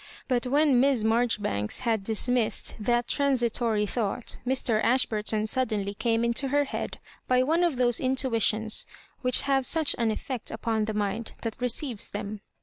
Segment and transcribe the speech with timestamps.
[0.27, 4.83] But when Miss Marjoribanks had dismissed that transitory thought, Mr.
[4.83, 8.87] Ashburton suddenly came into her head by one of those intuitions
[9.21, 12.41] which have such an effect upon the mind that receives them.